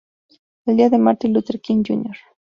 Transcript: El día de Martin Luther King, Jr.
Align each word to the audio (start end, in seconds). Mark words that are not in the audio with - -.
El 0.65 0.77
día 0.77 0.89
de 0.89 0.97
Martin 0.97 1.31
Luther 1.31 1.61
King, 1.61 1.83
Jr. 1.87 2.17